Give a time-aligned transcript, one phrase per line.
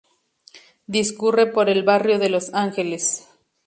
[0.87, 3.27] Discurre por el barrio de Los Ángeles.